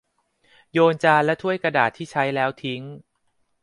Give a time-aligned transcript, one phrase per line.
[0.71, 2.81] โยนจานและถ้วยกระดาษที่ใช้แล้วทิ้ง